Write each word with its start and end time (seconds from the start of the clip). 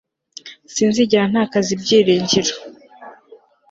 sinzigera 0.73 1.25
ntakaza 1.31 1.69
ibyiringiro 1.75 2.53